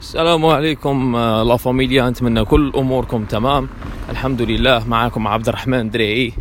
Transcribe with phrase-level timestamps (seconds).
[0.00, 3.68] السلام عليكم آه، لا فاميليا نتمنى كل أموركم تمام.
[4.10, 6.32] الحمد لله معكم عبد الرحمن دريعي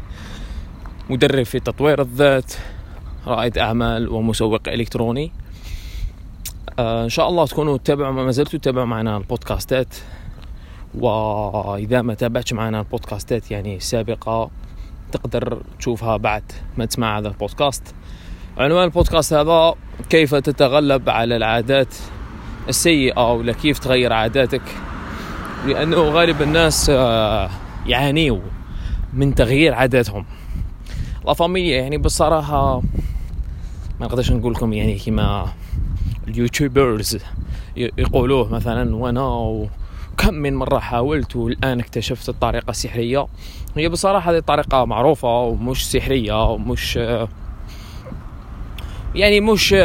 [1.09, 2.53] مدرب في تطوير الذات
[3.27, 5.31] رائد أعمال ومسوق إلكتروني.
[6.79, 9.95] آه، إن شاء الله تكونوا تتابعوا ما زلتوا تتابعوا معنا البودكاستات.
[10.95, 14.49] وإذا ما تابعتش معنا البودكاستات يعني السابقه
[15.11, 16.43] تقدر تشوفها بعد
[16.77, 17.83] ما تسمع هذا البودكاست.
[18.57, 19.73] عنوان البودكاست هذا
[20.09, 21.95] كيف تتغلب على العادات
[22.69, 24.61] السيئة ولا كيف تغير عاداتك؟
[25.67, 27.49] لأنه غالب الناس آه،
[27.87, 28.39] يعانيوا
[29.13, 30.25] من تغيير عاداتهم.
[31.25, 32.81] لا يعني بصراحة
[33.99, 35.47] ما نقدرش نقول لكم يعني كما
[36.27, 37.17] اليوتيوبرز
[37.75, 39.67] يقولوه مثلا وأنا
[40.17, 43.27] كم من مرة حاولت والآن اكتشفت الطريقة السحرية
[43.77, 47.27] هي بصراحة هذه طريقة معروفة ومش سحرية ومش آه،
[49.15, 49.75] يعني مش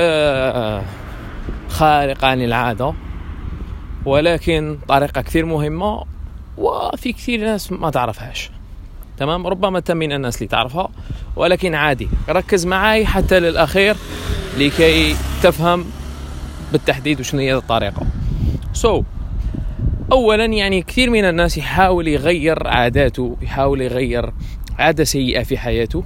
[1.69, 2.95] خارقة عن العادة
[4.05, 6.05] ولكن طريقة كثير مهمة
[6.59, 8.51] وفي كثير ناس ما تعرفهاش.
[9.19, 10.89] تمام؟ ربما من الناس اللي تعرفها
[11.36, 12.09] ولكن عادي.
[12.28, 13.97] ركز معي حتى للأخير
[14.59, 15.84] لكي تفهم
[16.73, 18.06] بالتحديد وشنو هي الطريقة.
[18.73, 19.05] سو so,
[20.12, 24.33] اولا يعني كثير من الناس يحاول يغير عاداته يحاول يغير
[24.79, 26.05] عادة سيئة في حياته.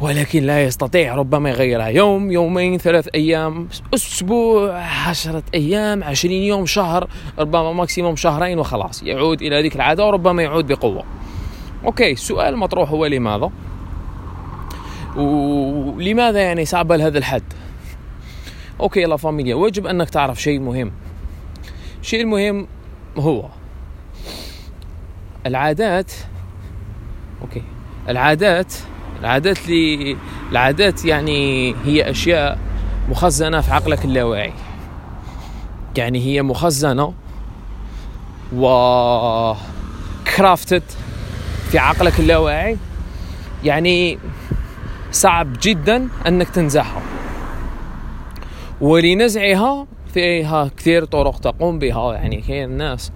[0.00, 1.86] ولكن لا يستطيع ربما يغيرها.
[1.86, 9.02] يوم يومين ثلاث أيام أسبوع عشرة أيام عشرين يوم شهر ربما maximum شهرين وخلاص.
[9.02, 11.04] يعود إلى ذيك العادة وربما يعود بقوة.
[11.84, 13.50] okay السؤال المطروح هو لماذا؟
[15.16, 17.42] ولماذا يعني صعبة لهذا الحد؟
[18.80, 19.54] okay la familia.
[19.54, 20.92] ويجب أنك تعرف شيء مهم.
[22.00, 22.66] الشيء المهم
[23.16, 23.44] هو
[25.46, 26.12] العادات.
[27.42, 27.62] أوكي
[28.08, 28.74] العادات
[29.20, 30.16] العادات اللي
[30.52, 32.58] العادات يعني هي أشياء
[33.08, 34.52] مخزنة في عقلك اللاواعي.
[35.96, 37.14] يعني هي مخزنة
[38.52, 39.54] و
[40.36, 40.82] كرافتد
[41.70, 42.76] في عقلك اللاواعي.
[43.64, 44.18] يعني
[45.12, 47.02] صعب جدا أنك تنزعها.
[48.80, 52.14] ولنزعها فيها كثير طرق تقوم بها.
[52.14, 53.12] يعني كاين الناس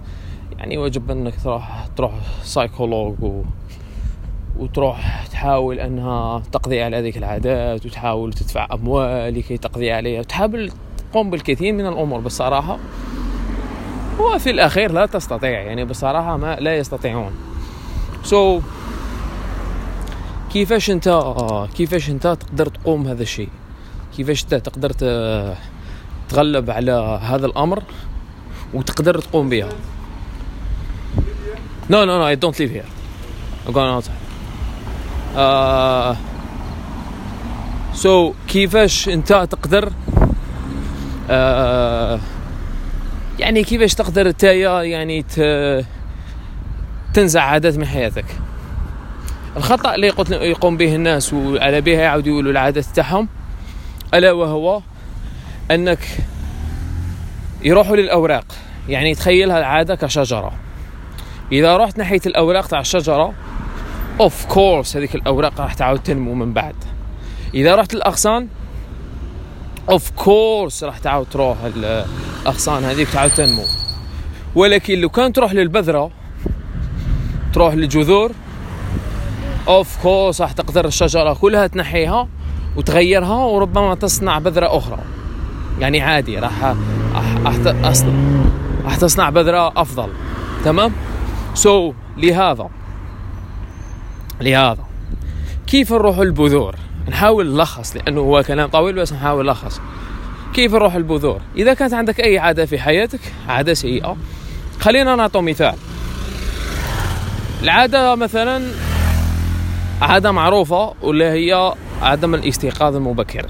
[0.57, 2.13] يعني وجب أنك تروح تروح
[2.43, 3.43] سايكولوج و
[4.59, 10.71] وتروح تحاول أنها تقضي على هذيك العادات وتحاول تدفع أموال لكي تقضي عليها تحاول
[11.11, 12.79] تقوم بالكثير من الأمور بصراحة
[14.19, 17.31] وفي الأخير لا تستطيع يعني بصراحة ما لا يستطيعون
[18.23, 18.63] so,
[20.53, 21.35] كيفاش أنت
[21.75, 23.49] كيفاش أنت تقدر تقوم هذا الشيء
[24.17, 24.91] كيفاش أنت تقدر
[26.29, 27.83] تغلب على هذا الأمر
[28.73, 29.69] وتقدر تقوم بها
[31.87, 32.85] No, no, no, I don't live here.
[33.67, 34.24] I'm going outside.
[35.37, 36.15] آه
[37.93, 39.91] سو so, كيفاش انت تقدر
[41.29, 42.19] آه
[43.39, 45.25] يعني كيفاش تقدر انت يعني
[47.13, 48.25] تنزع عادات من حياتك؟
[49.57, 53.27] الخطأ اللي يقوم به الناس وعلى بيها يعاودوا يقولوا العادات تاعهم
[54.13, 54.81] ألا وهو
[55.71, 55.99] أنك
[57.63, 58.45] يروحوا للأوراق.
[58.89, 60.51] يعني تخيلها العادة كشجرة.
[61.51, 63.33] إذا رحت ناحية الأوراق تاع الشجرة
[64.19, 66.75] of course هذيك الأوراق راح تعاود تنمو من بعد.
[67.53, 68.47] إذا رحت الاغصان
[69.89, 73.63] of course راح تعاود تروح الأغصان هذيك تعاود تنمو.
[74.55, 76.11] ولكن لو كان تروح للبذرة
[77.53, 78.31] تروح للجذور
[79.67, 82.27] of course راح تقدر الشجرة كلها تنحيها
[82.75, 84.99] وتغيرها وربما تصنع بذرة أخرى.
[85.79, 86.75] يعني عادي راح
[88.85, 90.09] راح تصنع بذرة أفضل.
[90.65, 90.91] تمام؟
[91.53, 92.69] so, لهذا.
[94.41, 94.85] لهذا.
[95.67, 96.75] كيف نروح البذور؟
[97.09, 99.81] نحاول نلخص لأنه هو كلام طويل بس نحاول نلخص.
[100.53, 104.17] كيف نروح البذور؟ إذا كانت عندك أي عادة في حياتك عادة سيئة
[104.79, 105.75] خلينا نعطي مثال.
[107.63, 108.71] العادة مثلا
[110.01, 113.45] عادة معروفة واللي هي عدم الاستيقاظ المبكر.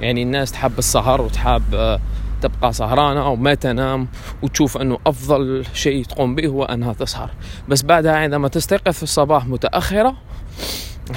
[0.00, 1.98] يعني الناس تحب السهر وتحب
[2.42, 4.08] تبقى سهرانة أو ما تنام
[4.42, 7.30] وتشوف أنه أفضل شيء تقوم به هو أنها تسهر.
[7.68, 10.16] بس بعدها عندما تستيقظ في الصباح متأخرة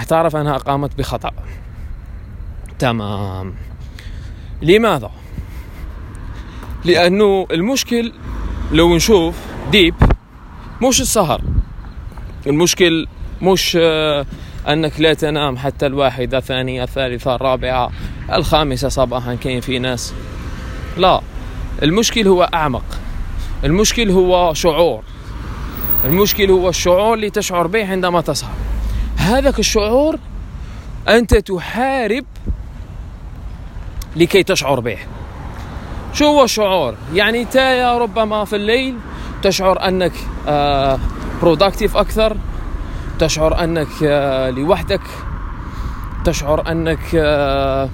[0.08, 1.32] تعرف أنها قامت بخطأ.
[2.80, 3.54] تمام.
[4.62, 5.12] لماذا؟
[6.86, 8.14] لأنه المشكل
[8.72, 9.36] لو نشوف
[9.72, 9.96] ديب
[10.84, 11.42] مش السهر.
[12.48, 13.08] المشكل
[13.42, 14.26] مش آه،
[14.68, 17.92] أنك لا تنام حتى الواحدة الثانية الثالثة الرابعة
[18.34, 20.14] الخامسة صباحا كاين في ناس
[20.98, 21.22] لا
[21.84, 22.84] المشكل هو أعمق.
[23.64, 25.04] المشكل هو شعور.
[26.06, 28.52] المشكل هو الشعور اللي تشعر به عندما تسهر.
[29.18, 30.20] هذاك الشعور
[31.08, 32.26] أنت تحارب
[34.16, 34.98] لكي تشعر به.
[36.14, 38.96] شو هو الشعور؟ يعني تايا ربما في الليل
[39.44, 40.14] تشعر أنك
[41.42, 42.38] برودكتيف أكثر
[43.20, 45.02] تشعر أنك آه، لوحدك
[46.26, 47.90] تشعر أنك آه،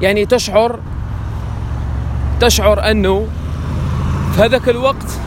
[0.00, 0.80] يعني تشعر
[2.40, 3.26] تشعر أنه
[4.34, 5.18] في هذاك الوقت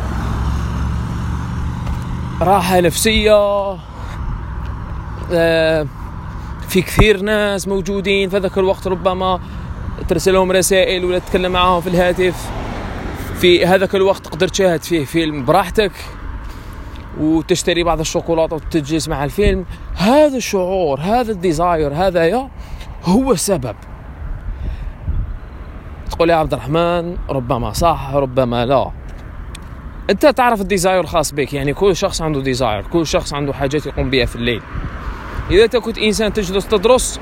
[2.42, 3.34] راحة نفسية
[5.34, 5.88] آه،
[6.68, 9.40] في كثير ناس موجودين في ذاك الوقت ربما
[10.08, 12.50] ترسل لهم رسائل ولا تتكلم معاهم في الهاتف.
[13.40, 15.92] في هذاك الوقت تقدر تشاهد فيه فيلم براحتك
[17.20, 19.66] وتشتري بعض الشوكولاتة وتجلس مع الفيلم.
[19.96, 22.50] هذا الشعور هذا الديزاير هذا
[23.06, 23.76] هو السبب
[26.22, 28.92] تقول يا عبد الرحمن ربما صح ربما لا.
[30.10, 33.86] أنت تعرف ال desire الخاص بك يعني كل شخص عنده desire كل شخص عنده حاجات
[33.86, 34.62] يقوم بها في الليل.
[35.52, 37.20] إذا أنت كنت إنسان تجلس تدرس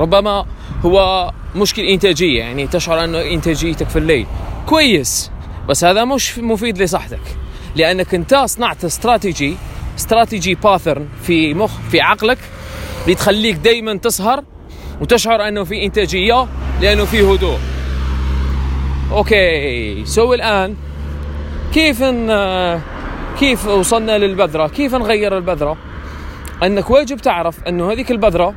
[0.00, 0.46] ربما
[0.84, 4.26] هو مشكل إنتاجية يعني تشعر ان إنتاجيتك في الليل.
[4.66, 5.30] كويس
[5.68, 7.36] بس هذا مش مفيد لصحتك
[7.76, 9.56] لأنك أنت صنعت استراتيجي
[9.98, 12.38] strategy pattern في مخ في عقلك
[13.08, 14.44] بتخليك دائما تسهر
[15.00, 16.46] وتشعر أنه في إنتاجية
[16.80, 17.58] لأنه في هدوء.
[19.12, 20.04] okay.
[20.04, 20.76] so الآن
[21.74, 22.80] كيف إن
[23.38, 25.76] كيف وصلنا للبذرة؟ كيف نغير البذرة؟
[26.62, 28.54] أنك واجب تعرف إنه هذيك البذرة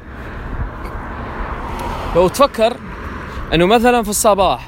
[2.16, 2.78] لو تفكر
[3.54, 4.68] إنه مثلا في الصباح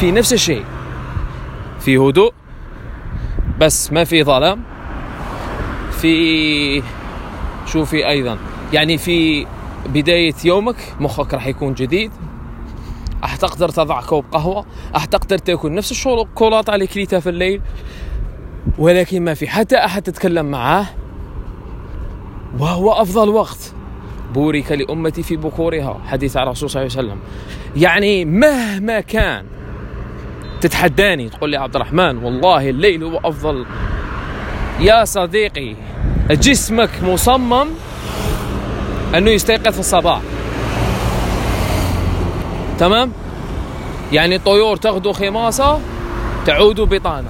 [0.00, 0.64] في نفس الشيء
[1.80, 2.32] في هدوء
[3.60, 4.62] بس ما في ظلام
[5.90, 6.82] في
[7.66, 8.38] شو في أيضا
[8.72, 9.46] يعني في
[9.86, 12.12] بداية يومك مخك راح يكون جديد.
[13.22, 14.64] راح تقدر تضع كوب قهوة
[14.94, 17.60] راح تقدر تأكل نفس الشوكولاتة اللي كليتها في الليل
[18.78, 20.86] ولكن ما في حتى أحد تتكلم معاه.
[22.58, 23.74] وهو أفضل وقت.
[24.34, 26.00] بورك لأمتي في بكورها.
[26.06, 27.20] حديث عن الرسول صلى الله عليه وسلم.
[27.76, 29.44] يعني مهما كان
[30.60, 33.66] تتحداني تقول لي عبد الرحمن والله الليل هو أفضل.
[34.80, 35.76] يا صديقي
[36.30, 37.66] جسمك مصمم
[39.14, 40.20] أنه يستيقظ في الصباح.
[42.82, 43.12] تمام؟
[44.12, 45.80] يعني الطيور تغدو خماصة
[46.46, 47.28] تعود بطانة.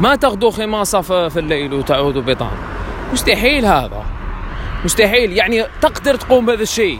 [0.00, 2.58] ما تغدو خماصة في الليل وتعود بطانة.
[3.12, 4.04] مستحيل هذا.
[4.84, 5.32] مستحيل.
[5.32, 6.98] يعني تقدر تقوم بهذا الشيء.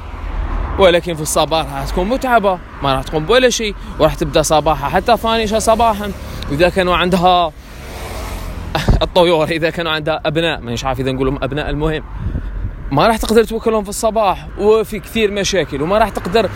[0.78, 2.58] ولكن في الصباح راح تكون متعبة.
[2.82, 3.74] ما راح تقوم بولا شيء.
[3.98, 6.12] وراح تبدأ صباحها حتى فانشة صباحا.
[6.50, 7.52] وإذا كانوا عندها
[9.02, 10.60] الطيور إذا كانوا عندها أبناء.
[10.60, 12.02] مانيش عارف إذا نقول لهم أبناء المهم.
[12.92, 16.50] ما راح تقدر توكلهم في الصباح وفي كثير مشاكل وما راح تقدر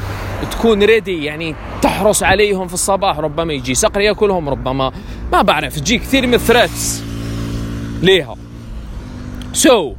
[0.51, 4.93] تكون ready يعني تحرص عليهم في الصباح ربما يجي صقر ياكلهم ربما
[5.33, 7.03] ما بعرف تجي كثير من ال threats
[8.03, 8.37] ليها.
[9.53, 9.97] so,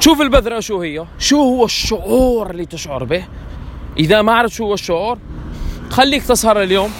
[0.00, 3.24] شوف البذرة شو هي شو هو الشعور اللي تشعر به؟
[3.98, 5.18] إذا ما عرفت شو هو الشعور
[5.90, 6.90] خليك تسهر اليوم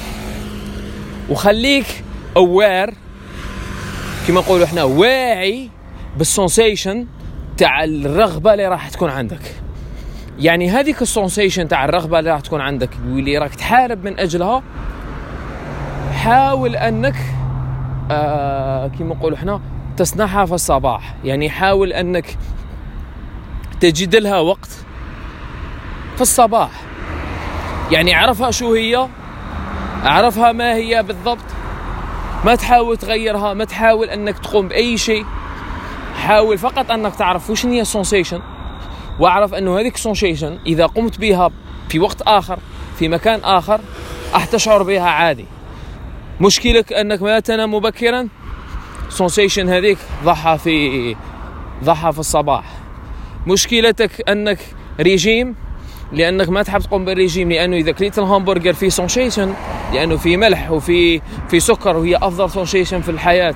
[1.31, 2.05] وخليك
[2.37, 2.95] aware
[4.29, 5.71] كما نقولوا إحنا واعي
[6.19, 7.07] بال sensation
[7.57, 9.55] تاع الرغبة اللي راح تكون عندك.
[10.39, 14.63] يعني هذيك ال sensation تاع الرغبة اللي راح تكون عندك واللي راك تحارب من أجلها
[16.15, 17.17] حاول أنك
[18.11, 19.61] آه كما نقولوا إحنا
[19.97, 21.15] تصنعها في الصباح.
[21.25, 22.37] يعني حاول أنك
[23.81, 24.71] تجد لها وقت
[26.17, 26.71] في الصباح.
[27.93, 29.09] يعني عرفها شو هي
[30.05, 31.45] عرفها ما هي بالضبط.
[32.45, 35.25] ما تحاول تغيرها ما تحاول أنك تقوم بأي شيء.
[36.15, 38.41] حاول فقط أنك تعرف وش هي ال sensation
[39.21, 41.51] وأعرف أنه هذيك ال sensation إذا قمت بها
[41.89, 42.59] في وقت آخر
[42.99, 43.81] في مكان آخر
[44.33, 45.45] راح تشعر بها عادي.
[46.41, 48.29] مشكلك أنك ما تنام مبكرا؟
[49.09, 51.17] sensation هذيك ضعها في
[51.85, 52.65] ضعها في الصباح.
[53.47, 54.59] مشكلتك أنك
[55.01, 55.55] ريجيم
[56.13, 59.55] لأنك ما تحب تقوم بالريجيم لأنه إذا كليت الهامبرجر فيه sensation
[59.93, 63.55] لأنه في ملح وفي في سكر وهي أفضل sensation في الحياة.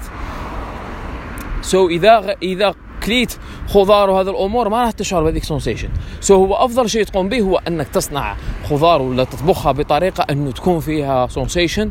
[1.62, 3.38] so إذا إذا كليت
[3.68, 5.88] خضار وهذه الأمور ما راح تشعر بهذيك sensation
[6.20, 8.36] so هو أفضل شيء تقوم به هو أنك تصنع
[8.70, 11.90] خضار ولا تطبخها بطريقة إنه تكون فيها sensation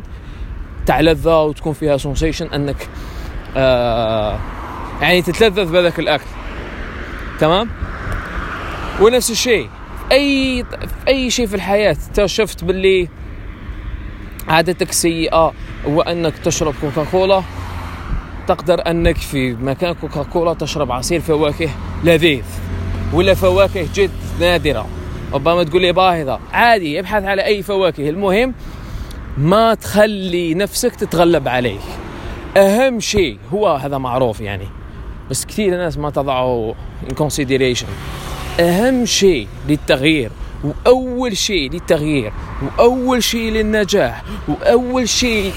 [0.86, 2.88] تاع لذه وتكون فيها sensation أنك
[3.56, 4.38] آه
[5.00, 6.24] يعني تتلذذ بهذاك الأكل.
[7.40, 7.68] تمام؟
[9.00, 9.68] ونفس الشيء
[10.12, 13.08] أي في أي شيء في الحياة شفت باللي
[14.48, 15.52] عادتك سيئة
[15.86, 17.42] هو انك تشرب كوكاكولا
[18.48, 21.70] تقدر انك في مكان كوكاكولا تشرب عصير فواكه
[22.04, 22.44] لذيذ
[23.12, 24.86] ولا فواكه جد نادرة؟
[25.32, 28.08] ربما تقول لي باهظة عادي ابحث على أي فواكه.
[28.08, 28.54] المهم
[29.38, 31.80] ما تخلي نفسك تتغلب عليك
[32.56, 34.68] أهم شيء هو هذا معروف يعني
[35.30, 36.74] بس كثير ناس ما تضعه
[37.08, 37.88] in consideration.
[38.60, 40.30] أهم شيء للتغيير
[40.64, 45.52] وأول شيء للتغيير وأول شيء للنجاح وأول شيء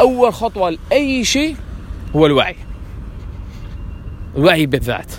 [0.00, 1.56] اول خطوة لأي شيء
[2.16, 2.56] هو الوعي.
[4.36, 5.12] الوعي بالذات.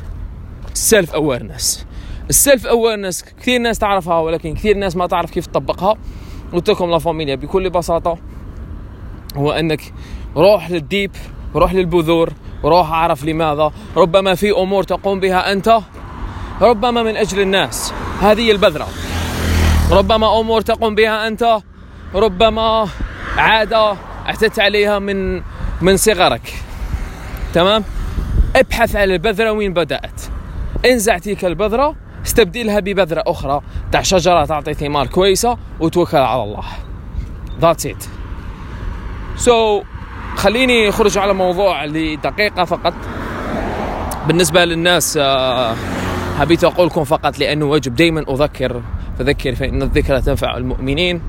[0.74, 1.86] ال self awareness
[2.30, 5.96] ال self awareness كثير ناس تعرفها ولكن كثير ناس ما تعرف كيف تطبقها.
[6.54, 8.18] قلت لكم la familia بكل بساطة
[9.36, 9.94] هو إنك
[10.36, 11.12] روح لل deep
[11.56, 12.34] روح للبذور
[12.64, 13.72] روح أعرف لماذا.
[13.98, 15.80] ربما في أمور تقوم بها أنت
[16.62, 17.94] ربما من أجل الناس.
[18.22, 18.88] هذه البذرة.
[19.92, 21.60] ربما أمور تقوم بها أنت
[22.16, 22.88] ربما
[23.38, 23.96] عادة
[24.26, 25.42] أعتدت عليها من
[25.82, 26.54] من صغرك.
[27.54, 27.84] تمام؟
[28.56, 30.22] ابحث عن البذرة وين بدأت.
[30.86, 33.62] انزع تلك البذره استبدلها ببذرة أخرى.
[33.92, 36.64] تاع شجرة تعطي ثمار كويسة وتوكل على الله.
[37.62, 38.04] that's it
[39.36, 39.84] so
[40.36, 42.94] خليني أخرج على موضوع لدقيقة فقط.
[44.28, 45.76] بالنسبة للناس آه
[46.40, 48.82] حبيت أقول لكم فقط لأنه واجب دائما أذكر.
[49.20, 51.22] فذكر فإن الذكرى تنفع المؤمنين.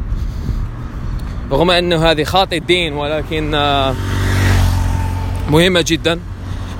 [1.52, 3.55] رغم أنه هذه خاطي الدين ولكن
[5.50, 6.20] مهمة جدا.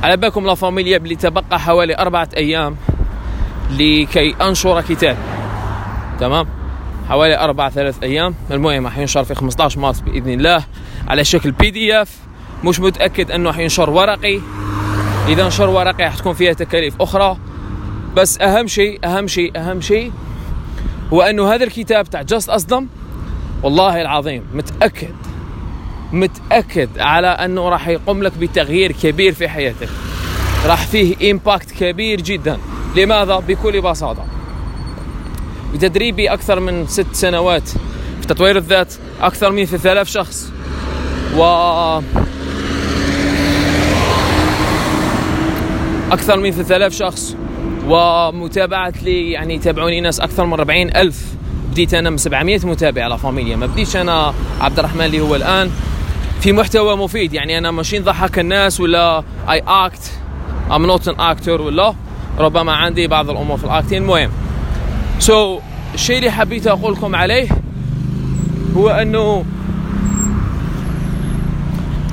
[0.02, 2.76] على بالكم la familia اللي تبقى حوالي أربعة أيام
[3.71, 5.16] لكي أنشر كتاب.
[6.21, 6.47] تمام؟
[7.09, 8.35] حوالي أربعة ثلاث أيام.
[8.50, 10.64] المهم حينشر في 15 مارس بإذن الله
[11.09, 12.17] على شكل PDF
[12.64, 14.40] مش متأكد أنه حينشر ورقي.
[15.28, 17.37] إذا نشر ورقي حتكون فيها تكاليف أخرى.
[18.16, 20.12] بس أهم شيء أهم شيء أهم شيء
[21.12, 22.87] هو أنه هذا الكتاب تاع just أصدم
[23.62, 25.14] والله العظيم متأكد
[26.12, 29.88] متأكد على أنه راح يقوم لك بتغيير كبير في حياتك.
[30.66, 32.59] راح فيه impact كبير جدا.
[32.97, 34.25] لماذا؟ بكل بساطة.
[35.75, 37.69] بتدريبي أكثر من ست سنوات.
[38.21, 40.52] في تطوير الذات أكثر من 3000 شخص.
[41.37, 41.42] و
[46.12, 47.37] أكثر من 3000 شخص.
[47.87, 51.25] ومتابعة لي يعني يتابعوني ناس أكثر من 40 ألف.
[51.71, 53.57] بديت أنا من 700 متابع على familia.
[53.57, 55.71] ما بديش أنا عبد الرحمن اللي هو الآن.
[56.43, 57.35] في محتوى مفيد.
[57.35, 60.12] يعني أنا ماشي نضحك الناس ولا I act
[60.71, 61.95] I'm not an actor ولا
[62.39, 64.31] ربما عندي بعض الأمور في ال acting المهم.
[65.19, 65.62] so,
[65.95, 67.49] الشيء اللي حبيت أقول لكم عليه
[68.77, 69.45] هو أنه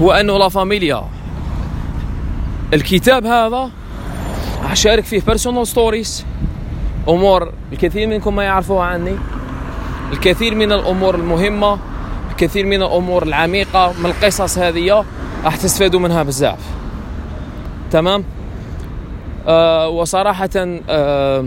[0.02, 1.04] هو أنه la familia.
[2.74, 3.70] الكتاب هذا
[4.72, 6.25] أشارك فيه personal stories
[7.08, 9.16] أمور الكثير منكم ما يعرفوها عني.
[10.12, 11.78] الكثير من الأمور المهمة.
[12.39, 15.05] كثير من الأمور العميقة من القصص هذه
[15.43, 16.60] راح تستفادوا منها بزاف.
[17.91, 18.24] تمام؟
[19.48, 20.50] آه وصراحة
[20.89, 21.46] آه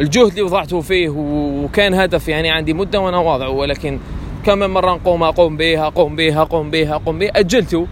[0.00, 3.98] الجهد اللي وضعته فيه وكان هدف يعني عندي مدة وأنا واضعه ولكن
[4.46, 7.86] كم من مرة نقوم أقوم به أقوم به أقوم به أقوم به أجلته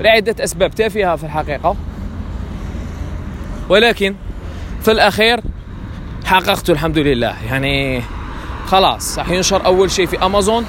[0.00, 1.76] لعدة أسباب تافهة في الحقيقة.
[3.68, 4.14] ولكن
[4.82, 5.40] في الأخير
[6.24, 7.34] حققته الحمد لله.
[7.46, 8.02] يعني
[8.66, 10.66] خلاص راح ينشر أول شيء في امازون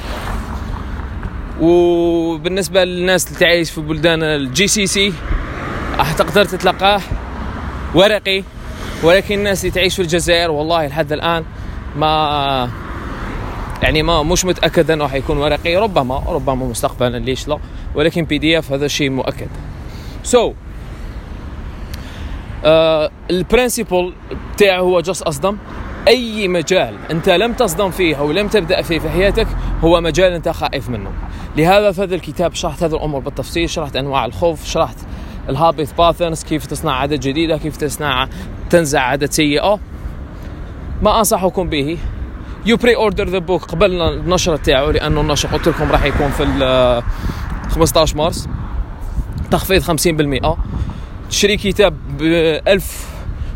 [1.62, 5.14] وبالنسبة للناس اللي تعيش في بلدان ال GCC
[5.98, 7.02] راح تقدر تتلقاه؟
[7.96, 8.44] ورقي.
[9.04, 11.44] ولكن الناس اللي تعيش في الجزائر والله لحد الآن
[11.96, 12.70] ما
[13.84, 15.76] يعني ما مش متأكد إنه حيكون ورقي.
[15.76, 17.58] ربما ربما مستقبلا ليش لا؟
[17.96, 19.50] ولكن PDF هذا شيء مؤكد.
[20.24, 20.56] so, uh,
[23.30, 24.14] ال principle
[24.56, 25.58] بتاعه هو just أصدم.
[26.08, 29.48] أي مجال أنت لم تصدم فيه أو لم تبدأ فيه في حياتك
[29.84, 31.12] هو مجال أنت خائف منه.
[31.58, 34.98] لهذا في هذا الكتاب شرحت هذه الأمور بالتفصيل شرحت أنواع الخوف شرحت
[35.50, 38.28] ال habit patterns كيف تصنع عادة جديدة كيف تصنع
[38.70, 39.80] تنزع عادة سيئة.
[41.02, 41.98] ما أنصحكم به.
[42.66, 47.02] you pre-order the book قبل النشر تاعو لأنه النشر قلت لكم راح يكون في
[47.70, 48.48] 15 مارس.
[49.52, 50.58] تخفيض 50%
[51.30, 52.22] تشري كتاب ب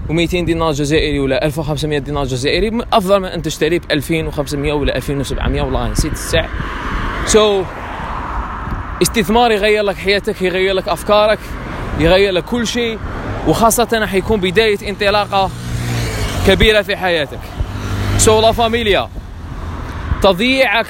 [0.09, 5.61] 1200 دينار جزائري ولا 1500 دينار جزائري أفضل من أن تشتريه ب 2500 ولا 2700
[5.61, 6.49] والله نسيت السعر.
[7.25, 7.65] so,
[9.01, 11.39] استثمار يغير لك حياتك يغير لك أفكارك
[11.99, 12.99] يغير لك كل شيء
[13.47, 15.49] وخاصة حيكون بداية انطلاقة
[16.47, 17.39] كبيرة في حياتك.
[18.17, 19.09] so la familia
[20.21, 20.87] تضييعك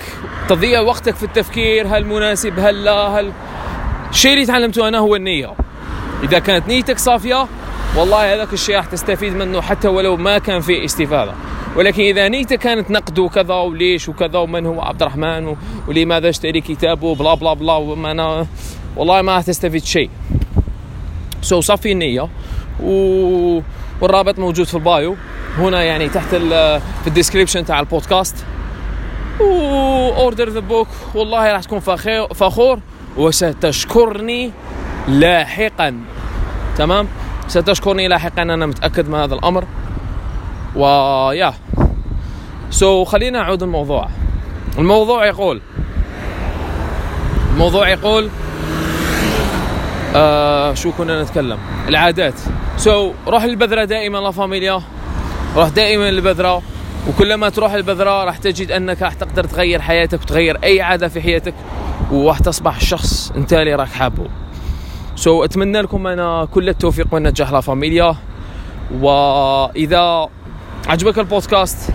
[0.49, 3.31] تضييع وقتك في التفكير هل مناسب هل لا هل
[4.11, 5.53] الشيء اللي تعلمته أنا هو النية.
[6.23, 7.47] إذا كانت نيتك صافية
[7.97, 11.33] والله هذاك الشيء راح تستفيد منه حتى ولو ما كان فيه استفادة
[11.75, 15.55] ولكن إذا نيته كانت نقد وكذا وليش وكذا ومن هو؟ عبد الرحمن
[15.87, 18.47] ولماذا اشتري كتابه blah blah blah وما أنا
[18.95, 20.09] والله ما تستفيد شيء.
[21.41, 22.29] so, صفي النية
[22.83, 23.61] و...
[24.01, 25.15] والرابط موجود في ال bio.
[25.57, 26.49] هنا يعني تحت ال...
[27.01, 28.45] في ال description تاع البودكاست.
[29.41, 31.79] order the book والله راح تكون
[32.33, 32.79] فخور.
[33.17, 34.51] وستشكرني
[35.07, 35.99] لاحقا.
[36.77, 37.07] تمام؟
[37.49, 39.65] ستشكرني لاحقا أنا متأكد من هذا الأمر.
[40.75, 41.53] ويا
[42.69, 44.09] so, خلينا نعود الموضوع.
[44.77, 45.61] الموضوع يقول
[47.53, 48.29] الموضوع يقول
[50.15, 52.33] آه شو كنا نتكلم؟ العادات.
[52.77, 54.81] سو so, روح البذره دائما la familia.
[55.55, 56.61] روح دائما البذره
[57.09, 61.53] وكلما تروح البذرة راح تجد أنك راح تقدر تغير حياتك وتغير أي عادة في حياتك.
[62.11, 64.27] وراح تصبح الشخص أنت اللي راك حابه.
[65.19, 68.15] so, أتمنى لكم أنا كل التوفيق والنجاح la familia.
[69.01, 70.29] وإذا
[70.87, 71.91] عجبك البودكاست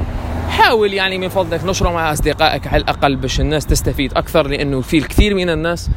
[0.48, 4.98] حاول يعني من فضلك نشره مع أصدقائك على الأقل باش الناس تستفيد أكثر لأنه في
[4.98, 5.90] الكثير من الناس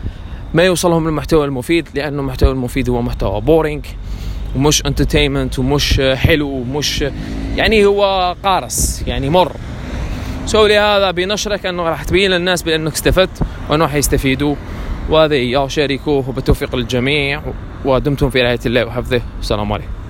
[0.53, 3.85] ما يوصلهم المحتوى المفيد لأنه المحتوى المفيد هو محتوى boring
[4.55, 7.05] ومش entertainment ومش حلو ومش
[7.55, 9.51] يعني هو قارس يعني مر.
[10.45, 14.55] سو لهذا بنشرك أنه راح تبين للناس بأنك استفدت وأنه حيستفيدوا
[15.09, 15.35] وهذا
[15.67, 17.41] شاركوه وبالتوفيق للجميع
[17.85, 19.21] ودمتم في رعاية الله وحفظه.
[19.39, 20.06] السلام عليكم.